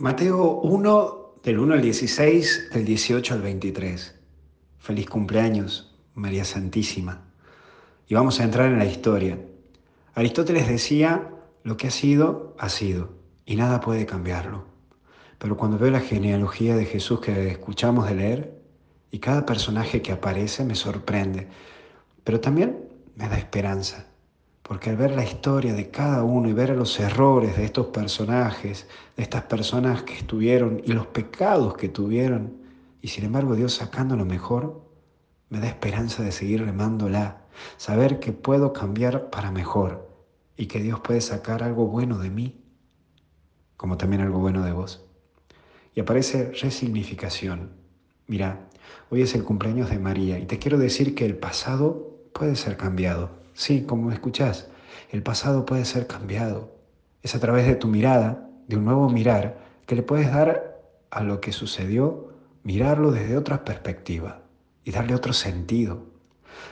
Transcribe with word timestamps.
Mateo 0.00 0.60
1, 0.60 1.40
del 1.42 1.58
1 1.58 1.74
al 1.74 1.82
16, 1.82 2.70
del 2.72 2.84
18 2.84 3.34
al 3.34 3.42
23. 3.42 4.14
Feliz 4.78 5.10
cumpleaños, 5.10 5.92
María 6.14 6.44
Santísima. 6.44 7.24
Y 8.06 8.14
vamos 8.14 8.38
a 8.38 8.44
entrar 8.44 8.70
en 8.70 8.78
la 8.78 8.84
historia. 8.84 9.40
Aristóteles 10.14 10.68
decía, 10.68 11.30
lo 11.64 11.76
que 11.76 11.88
ha 11.88 11.90
sido, 11.90 12.54
ha 12.60 12.68
sido, 12.68 13.10
y 13.44 13.56
nada 13.56 13.80
puede 13.80 14.06
cambiarlo. 14.06 14.66
Pero 15.36 15.56
cuando 15.56 15.78
veo 15.78 15.90
la 15.90 15.98
genealogía 15.98 16.76
de 16.76 16.84
Jesús 16.84 17.18
que 17.18 17.48
escuchamos 17.48 18.06
de 18.06 18.14
leer, 18.14 18.62
y 19.10 19.18
cada 19.18 19.44
personaje 19.44 20.00
que 20.00 20.12
aparece 20.12 20.64
me 20.64 20.76
sorprende, 20.76 21.48
pero 22.22 22.38
también 22.38 22.88
me 23.16 23.28
da 23.28 23.36
esperanza 23.36 24.06
porque 24.68 24.90
al 24.90 24.96
ver 24.96 25.12
la 25.12 25.24
historia 25.24 25.72
de 25.72 25.90
cada 25.90 26.22
uno 26.22 26.46
y 26.46 26.52
ver 26.52 26.76
los 26.76 27.00
errores 27.00 27.56
de 27.56 27.64
estos 27.64 27.86
personajes, 27.86 28.86
de 29.16 29.22
estas 29.22 29.44
personas 29.44 30.02
que 30.02 30.12
estuvieron 30.12 30.82
y 30.84 30.92
los 30.92 31.06
pecados 31.06 31.74
que 31.78 31.88
tuvieron, 31.88 32.52
y 33.00 33.08
sin 33.08 33.24
embargo 33.24 33.56
Dios 33.56 33.72
sacando 33.72 34.14
lo 34.14 34.26
mejor, 34.26 34.86
me 35.48 35.58
da 35.58 35.68
esperanza 35.68 36.22
de 36.22 36.32
seguir 36.32 36.62
remándola, 36.62 37.46
saber 37.78 38.20
que 38.20 38.32
puedo 38.32 38.74
cambiar 38.74 39.30
para 39.30 39.50
mejor 39.50 40.06
y 40.54 40.66
que 40.66 40.82
Dios 40.82 41.00
puede 41.00 41.22
sacar 41.22 41.62
algo 41.62 41.86
bueno 41.86 42.18
de 42.18 42.28
mí, 42.28 42.60
como 43.78 43.96
también 43.96 44.20
algo 44.20 44.38
bueno 44.38 44.62
de 44.62 44.72
vos. 44.72 45.02
Y 45.94 46.00
aparece 46.00 46.52
resignificación. 46.52 47.70
Mira, 48.26 48.68
hoy 49.08 49.22
es 49.22 49.34
el 49.34 49.44
cumpleaños 49.44 49.88
de 49.88 49.98
María 49.98 50.38
y 50.38 50.44
te 50.44 50.58
quiero 50.58 50.76
decir 50.76 51.14
que 51.14 51.24
el 51.24 51.38
pasado 51.38 52.18
puede 52.34 52.54
ser 52.54 52.76
cambiado 52.76 53.38
Sí, 53.58 53.82
como 53.82 54.12
escuchás, 54.12 54.68
el 55.10 55.24
pasado 55.24 55.66
puede 55.66 55.84
ser 55.84 56.06
cambiado. 56.06 56.76
Es 57.24 57.34
a 57.34 57.40
través 57.40 57.66
de 57.66 57.74
tu 57.74 57.88
mirada, 57.88 58.48
de 58.68 58.76
un 58.76 58.84
nuevo 58.84 59.10
mirar, 59.10 59.58
que 59.84 59.96
le 59.96 60.04
puedes 60.04 60.30
dar 60.30 60.80
a 61.10 61.24
lo 61.24 61.40
que 61.40 61.50
sucedió, 61.50 62.28
mirarlo 62.62 63.10
desde 63.10 63.36
otra 63.36 63.64
perspectiva 63.64 64.42
y 64.84 64.92
darle 64.92 65.16
otro 65.16 65.32
sentido. 65.32 66.06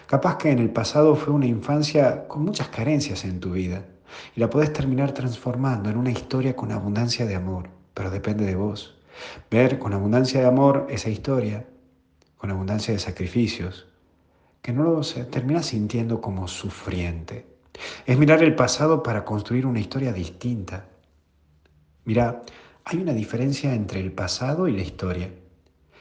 Capaz 0.06 0.38
que 0.38 0.52
en 0.52 0.60
el 0.60 0.70
pasado 0.70 1.16
fue 1.16 1.34
una 1.34 1.46
infancia 1.46 2.28
con 2.28 2.44
muchas 2.44 2.68
carencias 2.68 3.24
en 3.24 3.40
tu 3.40 3.50
vida 3.50 3.84
y 4.36 4.38
la 4.38 4.48
puedes 4.48 4.72
terminar 4.72 5.10
transformando 5.10 5.90
en 5.90 5.96
una 5.96 6.12
historia 6.12 6.54
con 6.54 6.70
abundancia 6.70 7.26
de 7.26 7.34
amor, 7.34 7.68
pero 7.94 8.12
depende 8.12 8.46
de 8.46 8.54
vos. 8.54 8.96
Ver 9.50 9.80
con 9.80 9.92
abundancia 9.92 10.40
de 10.40 10.46
amor 10.46 10.86
esa 10.88 11.10
historia, 11.10 11.66
con 12.36 12.52
abundancia 12.52 12.94
de 12.94 13.00
sacrificios, 13.00 13.88
que 14.66 14.72
no 14.72 14.82
lo 14.82 15.00
termina 15.30 15.62
sintiendo 15.62 16.20
como 16.20 16.48
sufriente. 16.48 17.46
Es 18.04 18.18
mirar 18.18 18.42
el 18.42 18.56
pasado 18.56 19.00
para 19.00 19.24
construir 19.24 19.64
una 19.64 19.78
historia 19.78 20.12
distinta. 20.12 20.88
Mira, 22.04 22.42
hay 22.84 22.98
una 22.98 23.12
diferencia 23.12 23.72
entre 23.72 24.00
el 24.00 24.10
pasado 24.10 24.66
y 24.66 24.72
la 24.72 24.82
historia. 24.82 25.30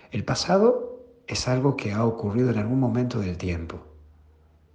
El 0.09 0.25
pasado 0.25 1.05
es 1.27 1.47
algo 1.47 1.77
que 1.77 1.91
ha 1.93 2.05
ocurrido 2.05 2.49
en 2.49 2.57
algún 2.57 2.79
momento 2.79 3.19
del 3.19 3.37
tiempo. 3.37 3.85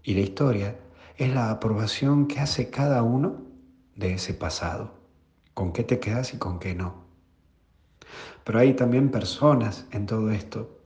Y 0.05 0.15
la 0.15 0.21
historia 0.21 0.77
es 1.17 1.35
la 1.35 1.51
aprobación 1.51 2.29
que 2.29 2.39
hace 2.39 2.71
cada 2.71 3.03
uno 3.03 3.43
de 3.97 4.15
ese 4.15 4.35
pasado. 4.35 4.95
Con 5.53 5.73
qué 5.73 5.83
te 5.83 5.99
quedas 5.99 6.33
y 6.33 6.39
con 6.39 6.61
qué 6.61 6.77
no. 6.77 7.07
Pero 8.45 8.61
hay 8.61 8.75
también 8.75 9.11
personas 9.11 9.87
en 9.91 10.07
todo 10.07 10.31
esto. 10.31 10.79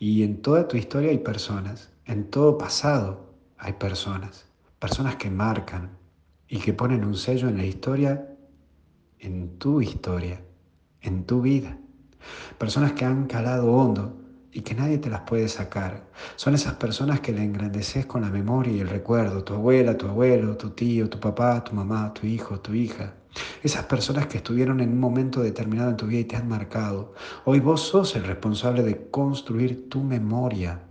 Y 0.00 0.24
en 0.24 0.42
toda 0.42 0.66
tu 0.66 0.76
historia 0.76 1.10
hay 1.10 1.18
personas 1.18 1.92
en 2.08 2.24
todo 2.30 2.56
pasado 2.56 3.34
hay 3.58 3.74
personas, 3.74 4.46
personas 4.78 5.16
que 5.16 5.30
marcan 5.30 5.90
y 6.48 6.58
que 6.58 6.72
ponen 6.72 7.04
un 7.04 7.14
sello 7.14 7.48
en 7.48 7.58
la 7.58 7.66
historia, 7.66 8.26
en 9.18 9.58
tu 9.58 9.82
historia, 9.82 10.40
en 11.02 11.24
tu 11.24 11.42
vida. 11.42 11.76
Personas 12.56 12.92
que 12.92 13.04
han 13.04 13.26
calado 13.26 13.70
hondo 13.70 14.16
y 14.50 14.62
que 14.62 14.74
nadie 14.74 14.96
te 14.96 15.10
las 15.10 15.20
puede 15.20 15.48
sacar. 15.48 16.06
Son 16.36 16.54
esas 16.54 16.74
personas 16.74 17.20
que 17.20 17.32
le 17.32 17.44
engrandeces 17.44 18.06
con 18.06 18.22
la 18.22 18.30
memoria 18.30 18.72
y 18.72 18.80
el 18.80 18.88
recuerdo, 18.88 19.44
tu 19.44 19.52
abuela, 19.52 19.98
tu 19.98 20.08
abuelo, 20.08 20.56
tu 20.56 20.70
tío, 20.70 21.10
tu 21.10 21.20
papá, 21.20 21.62
tu 21.62 21.74
mamá, 21.74 22.14
tu 22.14 22.26
hijo, 22.26 22.58
tu 22.60 22.72
hija. 22.72 23.16
Esas 23.62 23.84
personas 23.84 24.28
que 24.28 24.38
estuvieron 24.38 24.80
en 24.80 24.92
un 24.92 25.00
momento 25.00 25.42
determinado 25.42 25.90
en 25.90 25.98
tu 25.98 26.06
vida 26.06 26.20
y 26.20 26.24
te 26.24 26.36
han 26.36 26.48
marcado. 26.48 27.12
Hoy 27.44 27.60
vos 27.60 27.82
sos 27.82 28.16
el 28.16 28.24
responsable 28.24 28.82
de 28.82 29.10
construir 29.10 29.90
tu 29.90 30.02
memoria 30.02 30.87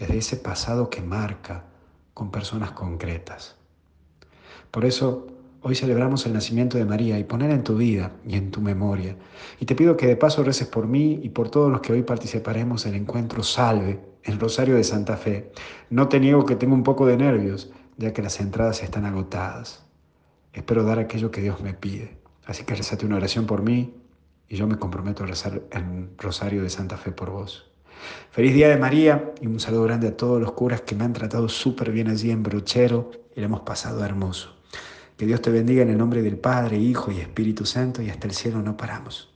desde 0.00 0.16
ese 0.16 0.36
pasado 0.38 0.88
que 0.88 1.02
marca 1.02 1.66
con 2.14 2.30
personas 2.30 2.70
concretas. 2.70 3.56
Por 4.70 4.86
eso 4.86 5.26
hoy 5.60 5.74
celebramos 5.74 6.24
el 6.24 6.32
nacimiento 6.32 6.78
de 6.78 6.86
María 6.86 7.18
y 7.18 7.24
poner 7.24 7.50
en 7.50 7.62
tu 7.62 7.76
vida 7.76 8.12
y 8.26 8.36
en 8.36 8.50
tu 8.50 8.62
memoria. 8.62 9.16
Y 9.60 9.66
te 9.66 9.74
pido 9.74 9.98
que 9.98 10.06
de 10.06 10.16
paso 10.16 10.42
reces 10.42 10.66
por 10.66 10.86
mí 10.86 11.20
y 11.22 11.28
por 11.28 11.50
todos 11.50 11.70
los 11.70 11.82
que 11.82 11.92
hoy 11.92 12.02
participaremos 12.02 12.86
en 12.86 12.94
el 12.94 13.02
encuentro 13.02 13.42
Salve, 13.42 14.00
el 14.22 14.40
Rosario 14.40 14.74
de 14.74 14.84
Santa 14.84 15.18
Fe. 15.18 15.52
No 15.90 16.08
te 16.08 16.18
niego 16.18 16.46
que 16.46 16.56
tengo 16.56 16.74
un 16.74 16.82
poco 16.82 17.04
de 17.04 17.18
nervios, 17.18 17.70
ya 17.98 18.14
que 18.14 18.22
las 18.22 18.40
entradas 18.40 18.82
están 18.82 19.04
agotadas. 19.04 19.84
Espero 20.54 20.82
dar 20.82 20.98
aquello 20.98 21.30
que 21.30 21.42
Dios 21.42 21.60
me 21.60 21.74
pide. 21.74 22.16
Así 22.46 22.64
que 22.64 22.74
rezate 22.74 23.04
una 23.04 23.16
oración 23.16 23.46
por 23.46 23.62
mí 23.62 23.94
y 24.48 24.56
yo 24.56 24.66
me 24.66 24.78
comprometo 24.78 25.24
a 25.24 25.26
rezar 25.26 25.62
el 25.70 26.08
Rosario 26.16 26.62
de 26.62 26.70
Santa 26.70 26.96
Fe 26.96 27.12
por 27.12 27.30
vos. 27.30 27.69
Feliz 28.30 28.54
Día 28.54 28.68
de 28.68 28.76
María 28.76 29.32
y 29.40 29.46
un 29.46 29.60
saludo 29.60 29.84
grande 29.84 30.08
a 30.08 30.16
todos 30.16 30.40
los 30.40 30.52
curas 30.52 30.82
que 30.82 30.94
me 30.94 31.04
han 31.04 31.12
tratado 31.12 31.48
súper 31.48 31.90
bien 31.90 32.08
allí 32.08 32.30
en 32.30 32.42
Brochero 32.42 33.10
y 33.34 33.40
le 33.40 33.46
hemos 33.46 33.60
pasado 33.60 34.04
hermoso. 34.04 34.54
Que 35.16 35.26
Dios 35.26 35.42
te 35.42 35.50
bendiga 35.50 35.82
en 35.82 35.90
el 35.90 35.98
nombre 35.98 36.22
del 36.22 36.38
Padre, 36.38 36.78
Hijo 36.78 37.12
y 37.12 37.20
Espíritu 37.20 37.66
Santo 37.66 38.02
y 38.02 38.10
hasta 38.10 38.26
el 38.26 38.34
cielo 38.34 38.62
no 38.62 38.76
paramos. 38.76 39.29